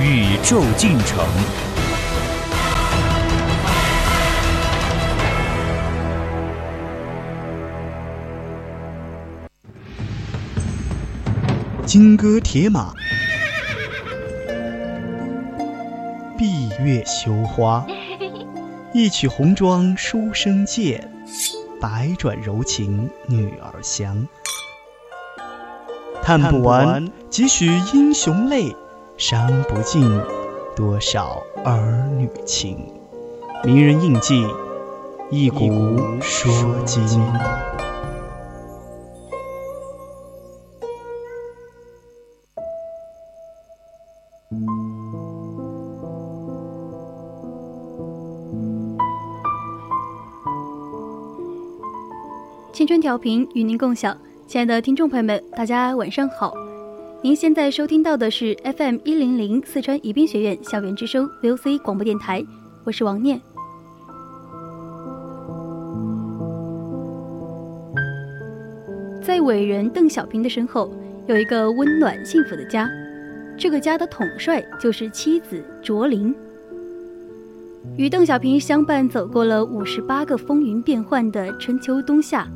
[0.00, 1.26] 宇宙进程。
[11.84, 12.94] 金戈铁马，
[16.38, 17.84] 闭月羞花。
[18.92, 21.12] 一曲红妆书生见，
[21.80, 24.28] 百转柔情女儿香。
[26.22, 28.76] 叹不完几许英雄泪，
[29.18, 30.08] 伤不尽
[30.76, 32.78] 多少儿女情。
[33.64, 34.46] 名人印记，
[35.28, 36.48] 一古说
[36.86, 37.20] 今。
[52.72, 56.52] 青春调频与您共享，亲爱的听众朋友们，大家晚上好。
[57.20, 62.46] 您现在收听到的是 FM 一零零四川宜宾学院校园之声 VOC 广播电台，
[62.84, 63.40] 我是王念。
[69.20, 70.92] 在伟人邓小平的身后，
[71.26, 72.88] 有一个温暖幸福的家，
[73.58, 76.32] 这个家的统帅就是妻子卓琳。
[77.96, 82.46] 与邓小平相伴走过了五十八个风云变幻的春秋冬夏，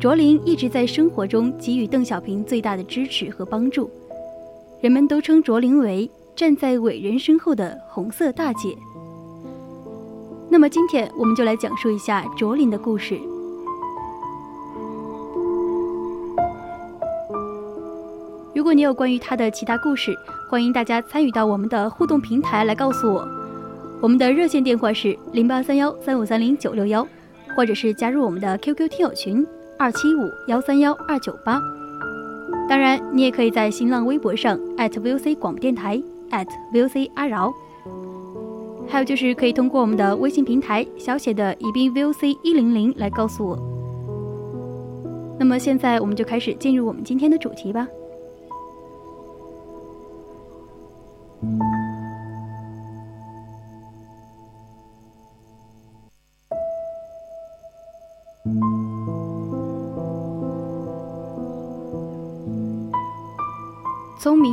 [0.00, 3.90] 卓琳一直在生活中给予邓小平最大的支持和帮助。
[4.80, 8.74] 人们都称卓琳为站在伟人身后的红色大姐。
[10.48, 13.20] 那么今天我们就来讲述一下卓琳的故事。
[18.54, 20.16] 如果你有关于她的其他故事，
[20.48, 23.28] 欢迎大家参与到我们的互动平台来告诉我。
[24.00, 27.06] 我们的热线电话是零八三幺三五三零九六幺，
[27.54, 29.46] 或者是加入我们的 QQ 听友群
[29.80, 31.58] 二七五幺三幺二九八。
[32.68, 35.98] 当然，你也可以在新浪微博上 @VOC 广播电台
[36.70, 37.50] @VOC 阿饶，
[38.86, 43.58] 还有就是可以通过我们的微信平台小写的宜宾 VOC 一零零来告诉我。
[45.38, 47.88] 那么现在我们就开始进入我们今天的主题吧。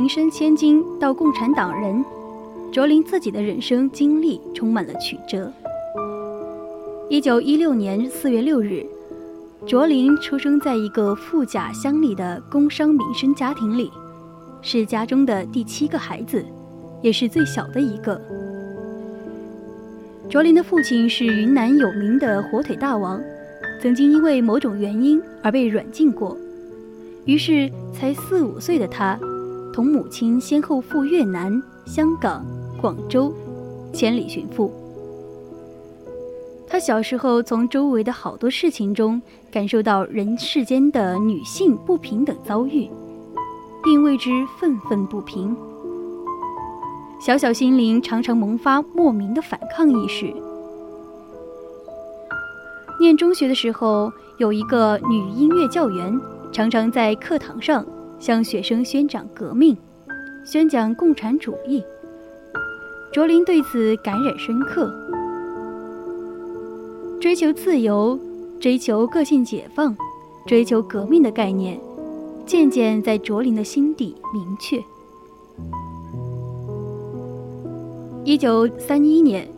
[0.08, 2.02] 身千金到共产党人，
[2.72, 5.52] 卓林自己的人生经历充满了曲折。
[7.10, 8.86] 一九一六年四月六日，
[9.66, 13.90] 卓林出生在一个富甲乡里的工商民生家庭里，
[14.62, 16.44] 是家中的第七个孩子，
[17.02, 18.20] 也是最小的一个。
[20.28, 23.20] 卓林的父亲是云南有名的火腿大王，
[23.80, 26.36] 曾经因为某种原因而被软禁过，
[27.24, 29.18] 于是才四五岁的他。
[29.72, 32.44] 同母亲先后赴越南、香港、
[32.80, 33.32] 广州，
[33.92, 34.72] 千里寻父。
[36.66, 39.20] 他小时候从周围的好多事情中
[39.50, 42.88] 感受到人世间的女性不平等遭遇，
[43.82, 45.56] 并为之愤愤不平。
[47.20, 50.32] 小小心灵常常萌发莫名的反抗意识。
[53.00, 56.20] 念中学的时候，有一个女音乐教员，
[56.52, 57.84] 常常在课堂上。
[58.18, 59.76] 向学生宣讲革命，
[60.44, 61.82] 宣讲共产主义。
[63.12, 64.92] 卓林对此感染深刻，
[67.20, 68.18] 追求自由、
[68.60, 69.96] 追求个性解放、
[70.46, 71.78] 追求革命的概念，
[72.44, 74.82] 渐渐在卓林的心底明确。
[78.24, 79.48] 一九三一年，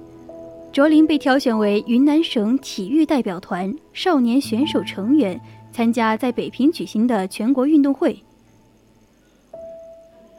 [0.73, 5.41] 卓林被挑选为云南省体育代表团少年选手成员，
[5.73, 8.23] 参加在北平举行的全国运动会。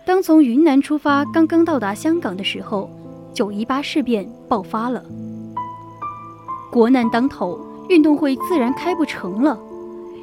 [0.03, 2.89] 当从云南出发，刚刚到达香港的时候，
[3.33, 5.03] 九一八事变爆发了。
[6.71, 9.57] 国难当头，运动会自然开不成了，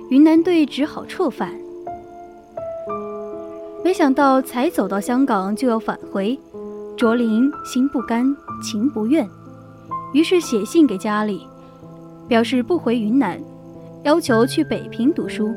[0.08, 1.52] 云南队只好撤返。
[3.84, 6.38] 没想到才走到香港就要返回，
[6.96, 8.26] 卓琳心不甘
[8.62, 9.26] 情不愿，
[10.12, 11.46] 于是写信给家里，
[12.26, 13.40] 表示不回云南，
[14.02, 15.54] 要求去北平读书。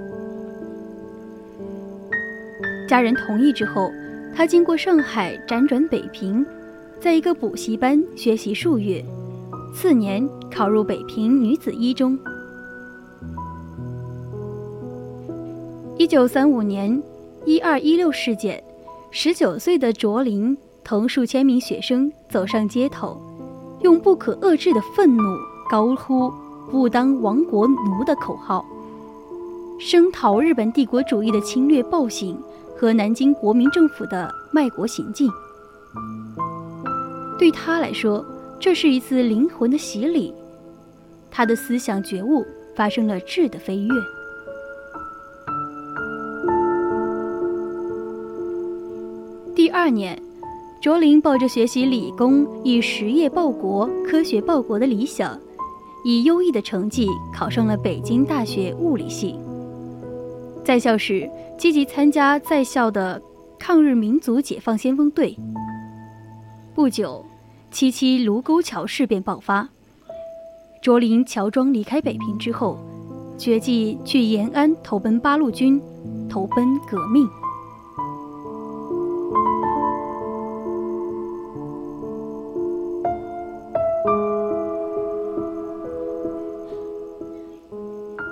[2.87, 3.89] 家人同意之后。
[4.33, 6.45] 他经过上海，辗转北平，
[6.99, 9.03] 在一个补习班学习数月，
[9.73, 12.17] 次年考入北平女子一中。
[15.97, 17.01] 一九三五年，
[17.45, 18.63] 一二一六事件，
[19.11, 23.21] 十九岁的卓琳同数千名学生走上街头，
[23.81, 25.23] 用不可遏制的愤怒
[25.69, 26.31] 高呼
[26.71, 28.65] “不当亡国奴”的口号，
[29.77, 32.35] 声讨日本帝国主义的侵略暴行
[32.81, 35.29] 和南京国民政府的卖国行径。
[37.37, 38.25] 对他来说，
[38.59, 40.33] 这是一次灵魂的洗礼，
[41.29, 42.43] 他的思想觉悟
[42.75, 43.93] 发生了质的飞跃。
[49.53, 50.19] 第二年，
[50.81, 55.39] 卓琳抱着学习理工以实业报国、科学报国的理想，
[56.03, 59.35] 以优异的成绩考上了北京大学物理系。
[60.63, 63.21] 在校时，积极参加在校的
[63.59, 65.37] 抗日民族解放先锋队。
[66.73, 67.25] 不久。
[67.73, 69.69] 七七卢沟桥事变爆发，
[70.81, 72.77] 卓琳乔装离开北平之后，
[73.37, 75.81] 决计去延安投奔八路军，
[76.29, 77.25] 投奔革命。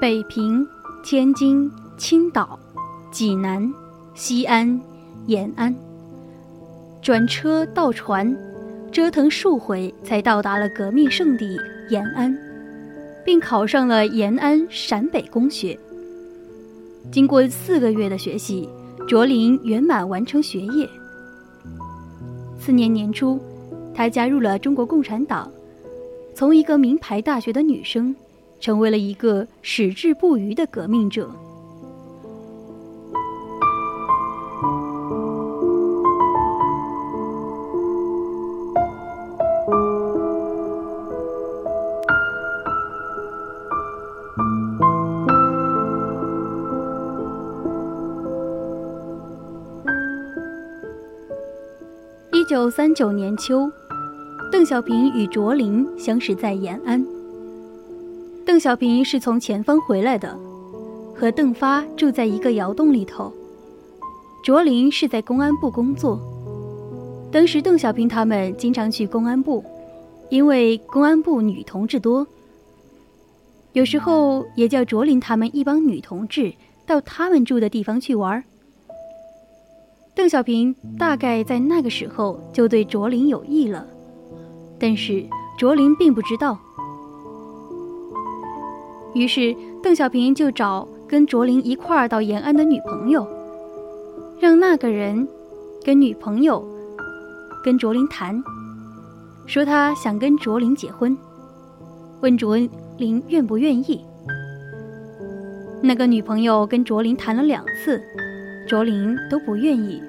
[0.02, 0.68] 北平、
[1.02, 2.57] 天津、青岛、
[3.12, 3.69] 济南、
[4.16, 4.80] 西安、
[5.28, 5.75] 延安，
[7.01, 8.36] 转车到船。
[8.90, 11.60] 折腾数回，才到达了革命圣地
[11.90, 12.36] 延安，
[13.25, 15.78] 并考上了延安陕北公学。
[17.12, 18.68] 经过四个月的学习，
[19.06, 20.90] 卓琳圆满完成学业。
[22.60, 23.40] 次年年初，
[23.94, 25.51] 她加入了中国共产党，
[26.34, 28.16] 从一个名牌大学的女生，
[28.62, 31.30] 成为了一个矢志不渝的革命者。
[52.60, 53.72] 九三九年秋，
[54.52, 57.02] 邓小平与卓林相识在延安。
[58.46, 60.38] 邓小平是从前方回来的，
[61.16, 63.32] 和邓发住在一个窑洞里头。
[64.44, 66.20] 卓林是在公安部工作。
[67.32, 69.64] 当时邓小平他们经常去公安部，
[70.30, 72.28] 因为公安部女同志多。
[73.72, 76.52] 有时候也叫卓林他们一帮女同志
[76.86, 78.44] 到他们住的地方去玩。
[80.19, 83.88] 邓小平大概在那个时候就对卓林有意了，
[84.77, 85.24] 但是
[85.57, 86.60] 卓林并不知道。
[89.13, 93.25] 于是邓小平就找跟卓林一块儿到延安的女朋友，
[94.42, 95.25] 让那个人
[95.86, 96.68] 跟女朋友
[97.63, 98.44] 跟卓林谈，
[99.45, 101.18] 说他想跟卓林结婚，
[102.19, 102.57] 问卓
[102.98, 104.04] 林愿不愿意。
[105.81, 108.01] 那个女朋友跟卓林谈了两次，
[108.68, 110.04] 卓林都不愿意。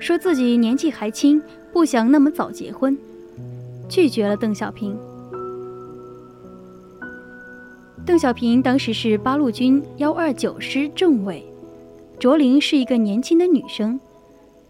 [0.00, 1.40] 说自己年纪还轻，
[1.72, 2.96] 不想那么早结婚，
[3.88, 4.96] 拒绝了邓小平。
[8.06, 11.44] 邓小平当时是八路军幺二九师政委，
[12.18, 14.00] 卓琳是一个年轻的女生，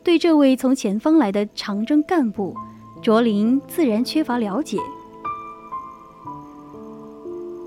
[0.03, 2.55] 对这位从前方来的长征干部，
[3.00, 4.79] 卓琳自然缺乏了解。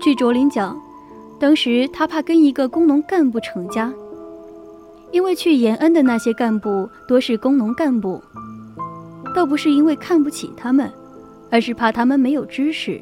[0.00, 0.78] 据卓琳讲，
[1.40, 3.92] 当时她怕跟一个工农干部成家。
[5.14, 8.20] 因为去延安的那些干部多是工农干部，
[9.32, 10.90] 倒不是因为看不起他们，
[11.52, 13.00] 而是怕他们没有知识。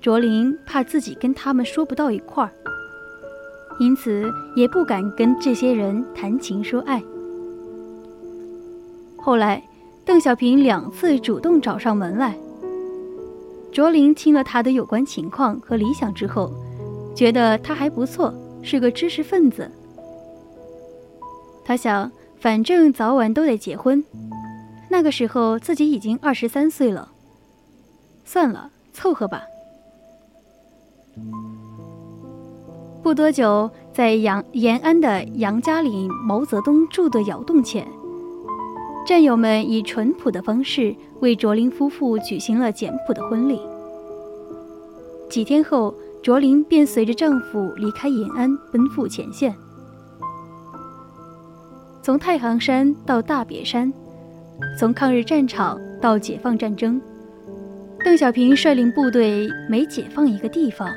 [0.00, 2.50] 卓林怕自己跟他们说不到一块儿，
[3.80, 7.02] 因此也不敢跟这些人谈情说爱。
[9.16, 9.60] 后来，
[10.04, 12.38] 邓小平两次主动找上门来。
[13.72, 16.52] 卓林听了他的有关情况和理想之后，
[17.12, 19.68] 觉得他还不错，是个知识分子。
[21.70, 22.10] 他想，
[22.40, 24.02] 反正早晚都得结婚，
[24.88, 27.12] 那个时候自己已经二十三岁了，
[28.24, 29.42] 算了，凑合吧。
[33.04, 37.86] 不多久，在杨延安的杨家岭毛泽东住的窑洞前，
[39.06, 43.60] 战友们以淳朴的方式为卓琳夫妇举行了简朴的婚礼。
[45.30, 49.54] 几天后，卓琳便随着丈夫离开延安，奔赴前线。
[52.10, 53.92] 从太行山到大别山，
[54.76, 57.00] 从抗日战场到解放战争，
[58.04, 60.92] 邓小平率领部队每解放一个地方，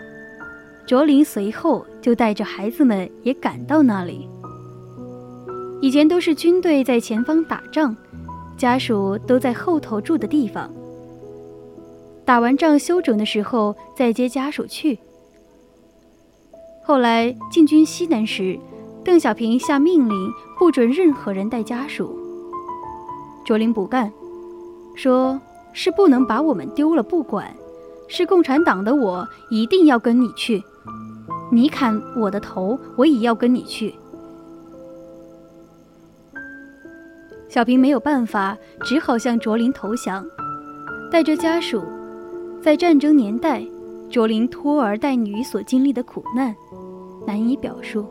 [0.88, 4.27] 卓林随后就带着孩子们也赶到那里。
[5.84, 7.96] 以前都是军队在前方打仗，
[8.58, 10.67] 家属都在后头住的地方，
[12.25, 14.98] 打完仗休整的时候再接家属去。
[16.84, 18.58] 后来进军西南时，
[19.03, 22.17] 邓小平下命令不准任何人带家属。
[23.45, 24.12] 卓林不干，
[24.95, 25.39] 说
[25.74, 27.53] 是不能把我们丢了不管，
[28.07, 30.63] 是共产党的我一定要跟你去，
[31.51, 33.93] 你砍我的头，我也要跟你去。
[37.50, 40.25] 小平没有办法，只好向卓林投降，
[41.12, 41.83] 带着家属。
[42.62, 43.62] 在战争年代，
[44.10, 46.55] 卓林拖儿带女所经历的苦难，
[47.27, 48.05] 难以表述。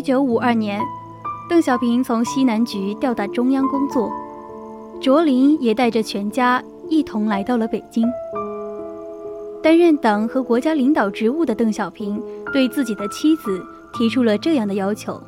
[0.00, 0.80] 一九五二年，
[1.46, 4.10] 邓小平从西南局调到中央工作，
[4.98, 8.08] 卓林也带着全家一同来到了北京。
[9.62, 12.18] 担任党和国家领导职务的邓小平
[12.50, 15.20] 对自己的妻子提出了这样的要求：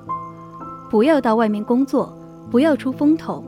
[0.91, 2.11] 不要到外面工作，
[2.51, 3.45] 不要出风头。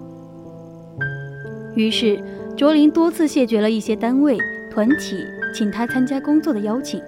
[1.75, 2.23] 于是，
[2.55, 4.37] 卓林多次谢绝了一些单位、
[4.71, 5.17] 团体
[5.57, 7.01] 请他参加工作的邀请，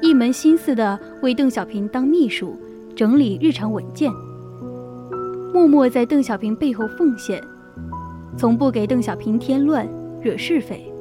[0.00, 2.56] 一门心思地为邓小平当秘书。
[2.94, 4.12] 整理日常文件，
[5.52, 7.42] 默默在邓小平背后奉献，
[8.36, 9.88] 从不给邓小平添乱
[10.20, 10.92] 惹是非，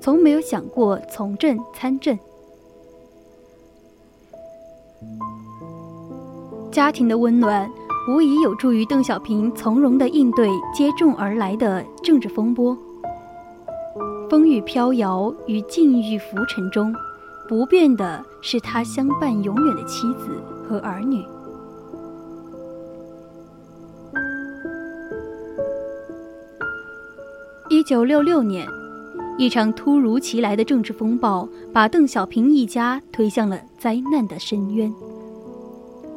[0.00, 2.18] 从没有想过从政参政。
[6.70, 7.68] 家庭的温暖
[8.10, 12.76] 无疑有助于邓小平从容地应对接踵而来的政治风波。
[14.28, 16.94] 风雨飘摇与境遇浮沉中，
[17.48, 20.38] 不变的是他相伴永远的妻子。
[20.68, 21.24] 和儿女。
[27.70, 28.66] 一九六六年，
[29.38, 34.92] 一场突如其来的政治风暴把邓小平一家推向了灾难的深渊。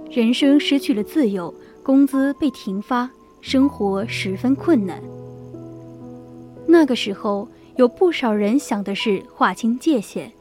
[0.09, 1.53] 人生失去了自由，
[1.83, 3.09] 工资被停发，
[3.41, 5.01] 生活十分困难。
[6.67, 10.31] 那个时候，有不少人想的是划清界限，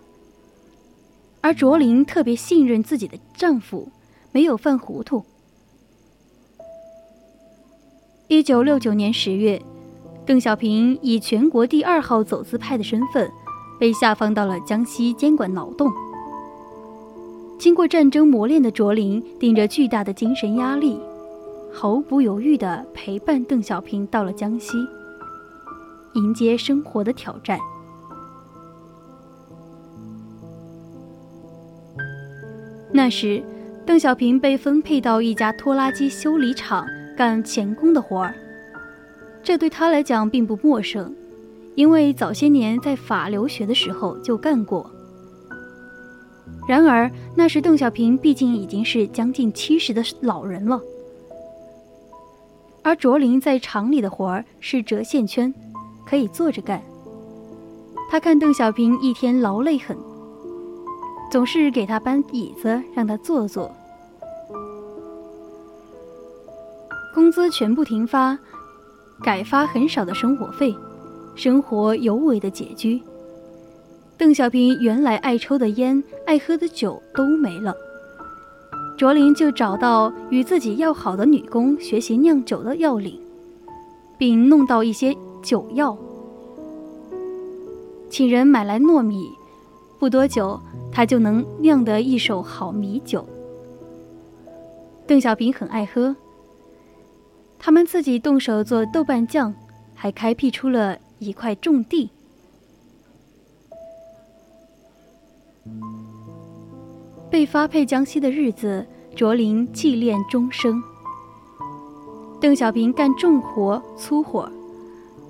[1.41, 3.89] 而卓琳特别信任自己的丈夫。
[4.33, 5.25] 没有犯糊涂。
[8.29, 9.61] 一九六九年十月，
[10.25, 13.29] 邓小平以全国第二号走资派的身份，
[13.79, 15.91] 被下放到了江西监管劳动。
[17.59, 21.01] 经过战争磨练的卓林，顶着巨大的精神压力，
[21.73, 24.79] 毫不犹豫地陪伴邓小平到了江西，
[26.15, 27.59] 迎接生活的挑战。
[32.93, 33.43] 那时。
[33.91, 38.33] 邓小平被分配到一家拖拉机修理厂干钳工的活儿，
[39.43, 41.13] 这对他来讲并不陌生，
[41.75, 44.89] 因为早些年在法留学的时候就干过。
[46.69, 50.81] 然而那时邓小平毕竟已经是将近七十的老人了，
[52.85, 55.53] 而卓林在厂里的活儿是折线圈，
[56.07, 56.81] 可以坐着干。
[58.09, 59.99] 他看邓小平一天劳累很，
[61.29, 63.69] 总是给他搬椅子让他坐坐。
[67.13, 68.39] 工资全部停发，
[69.23, 70.75] 改发很少的生活费，
[71.35, 73.03] 生活尤为的拮据。
[74.17, 77.75] 邓小平原来爱抽的烟、爱喝的酒都没了。
[78.97, 83.19] 卓林就找到与自己要好的女工学习酿酒的要领，
[84.19, 85.97] 并弄到一些酒药，
[88.11, 89.31] 请人买来糯米，
[89.99, 90.61] 不多久
[90.93, 93.27] 他就能酿得一手好米酒。
[95.07, 96.15] 邓小平很爱喝。
[97.63, 99.55] 他们自己动手做豆瓣酱，
[99.95, 102.09] 还开辟出了一块种地。
[107.31, 110.83] 被发配江西的日子，卓林纪念终生。
[112.41, 114.51] 邓小平干重活粗活，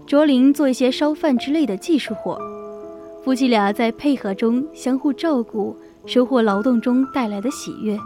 [0.06, 2.40] 卓林做一些烧饭之类的技术活，
[3.24, 7.98] 夫妻俩在配合中相互照顾，收获劳动中带来的喜悦。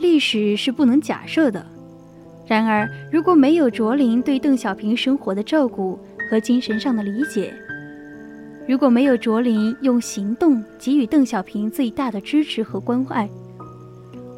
[0.00, 1.64] 历史是不能假设的，
[2.46, 5.98] 然而，如果没有卓林对邓小平生活的照顾
[6.30, 7.52] 和精神上的理解，
[8.66, 13.28] 如果没有卓林用行动给予邓小平最大的支持和关爱，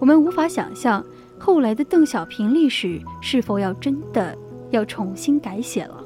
[0.00, 1.04] 我们无法想象
[1.38, 4.36] 后来的邓小平历史是否要真的
[4.70, 6.01] 要重新改写了。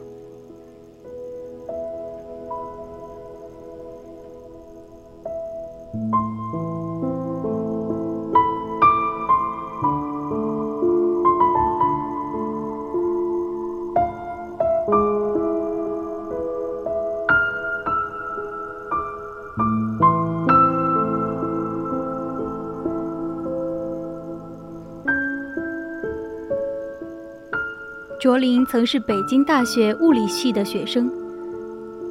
[28.18, 31.10] 卓林曾是北京大学物理系的学生，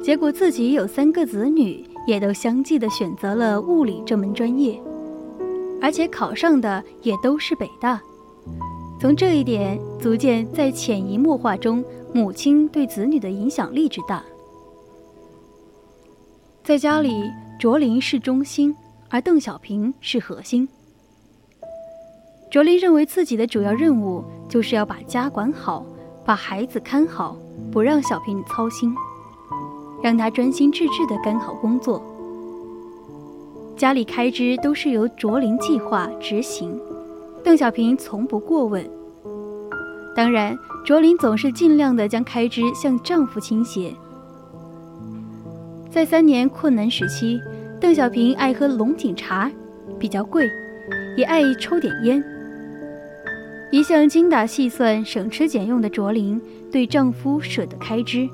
[0.04, 4.80] 结果自己有三个子女，也都相继的选择了物理这门专业，
[5.82, 8.00] 而且考上的也都是北大。
[9.00, 11.84] 从这一点足见，在潜移默化中，
[12.14, 14.22] 母亲对子女的影响力之大。
[16.62, 18.74] 在家里，卓林是中心，
[19.08, 20.68] 而邓小平是核心。
[22.48, 25.84] 卓林认为自己的主要任务就是要把家管好，
[26.26, 27.36] 把孩子看好，
[27.70, 28.92] 不让小平操心，
[30.02, 32.02] 让他专心致志地干好工作。
[33.76, 36.76] 家里开支都是由卓林计划执行。
[37.44, 38.84] 邓小平从不过问。
[40.16, 43.94] 当然，卓林总是尽量的将开支向丈夫倾斜。
[45.88, 47.40] 在三年困难时期，
[47.80, 49.48] 邓小平爱喝龙井茶，
[49.96, 50.50] 比较贵，
[51.16, 52.24] 也爱抽点烟。
[53.72, 58.28] 一向精打细算、省吃俭用的卓林，对丈夫舍得开支。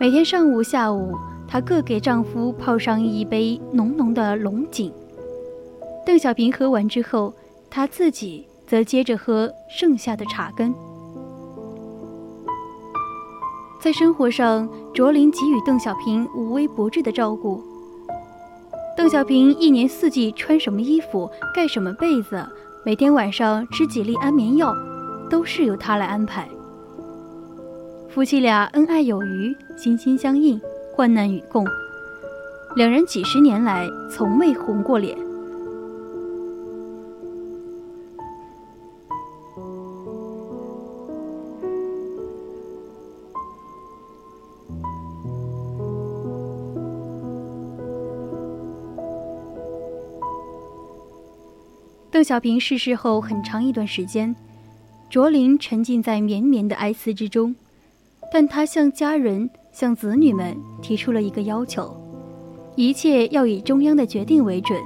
[0.00, 1.16] 每天上午、下午，
[1.46, 4.92] 她各给丈夫泡上一杯浓浓的龙井。
[6.04, 7.32] 邓小平喝完之后，
[7.70, 10.74] 她自己则接着喝剩下的茶根。
[13.80, 17.62] 在生活上，卓林给予邓小平无微不至的照顾。
[18.96, 22.46] 邓小平一年四季穿什么衣服、盖什么被子，
[22.86, 24.76] 每天晚上吃几粒安眠药，
[25.30, 26.46] 都是由他来安排。
[28.10, 30.60] 夫妻俩恩爱有余，心心相印，
[30.92, 31.66] 患难与共。
[32.76, 35.16] 两人几十年来从未红过脸。
[52.14, 54.36] 邓小平逝世后很长一段时间，
[55.10, 57.52] 卓林沉浸在绵绵的哀思之中，
[58.32, 61.92] 但他向家人、向子女们提出了一个要求：
[62.76, 64.80] 一切要以中央的决定为准。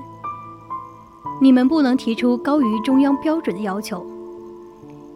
[1.43, 4.07] 你们不能提出高于中央标准的要求。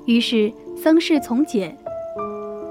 [0.05, 1.75] 于是丧事从简，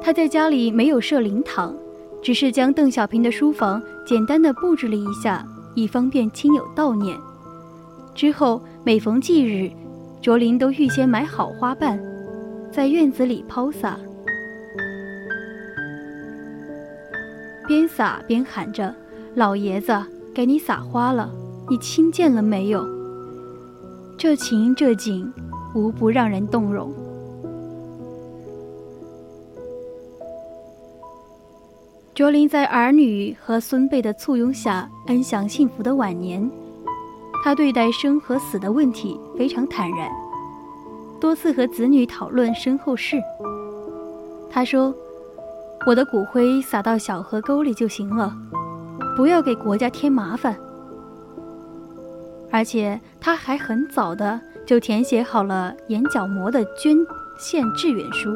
[0.03, 1.75] 他在家里没有设灵堂，
[2.21, 7.17] 只是将邓小平的书房简单的布置了一下，以方便亲友悼念。
[8.13, 9.71] 之后，每逢忌日，
[10.23, 11.99] 卓林都预先买好花瓣，
[12.71, 13.95] 在院子里抛洒，
[17.67, 18.91] 边洒边喊着
[19.35, 19.95] ：“老爷子，
[20.33, 21.29] 给你撒花了，
[21.69, 22.83] 你亲见了没有？”
[24.17, 25.31] 这情这景，
[25.75, 26.91] 无不让人动容。
[32.15, 36.49] 卓林在儿女和孙辈的簇拥下，安享幸福的晚年。
[37.43, 40.09] 他对待生和死的问题非常坦然，
[41.19, 43.17] 多次和子女讨论身后事。
[44.49, 44.93] 他说
[45.87, 48.31] ：“我的骨灰撒到小河沟里就行了，
[49.17, 50.55] 不要给国家添麻烦。”
[52.51, 56.95] 而且他还很早的就填写好了眼角膜的捐
[57.39, 58.29] 献志愿书。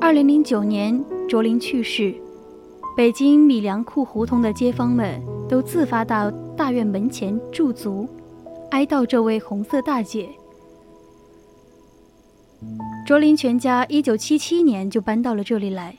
[0.00, 2.12] 二零零九年，卓林去世。
[2.96, 8.06] 北京米粮库胡同的街坊们都自发到大院门前驻足，
[8.70, 10.28] 哀悼这位红色大姐。
[13.06, 15.96] 卓林全家一九七七年就搬到了这里来，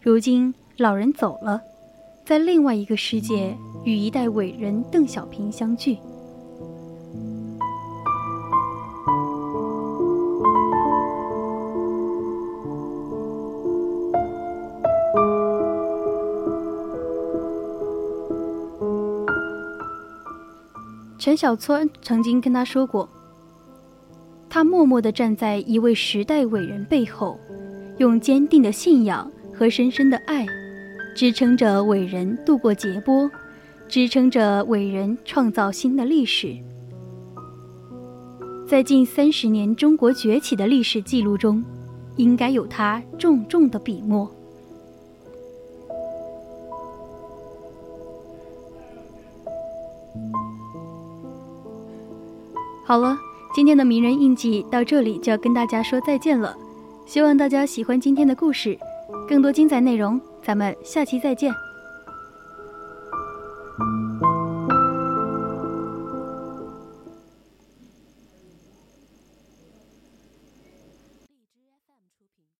[0.00, 1.60] 如今老人走了，
[2.24, 5.98] 在另外一个世界与一代伟人邓小平相聚。
[21.28, 23.06] 陈小川曾经跟他说过
[24.48, 27.38] ：“他默默地站在一位时代伟人背后，
[27.98, 30.46] 用坚定的信仰和深深的爱，
[31.14, 33.30] 支撑着伟人度过劫波，
[33.86, 36.56] 支撑着伟人创造新的历史。
[38.66, 41.62] 在近三十年中国崛起的历史记录中，
[42.16, 44.26] 应该有他重重的笔墨。”
[52.88, 53.18] 好了，
[53.52, 56.56] 今天的名人印记到这里就要跟大家说再见了。
[57.04, 58.78] 希望大家喜欢今天的故事，
[59.28, 61.52] 更多精彩内容，咱们下期再见。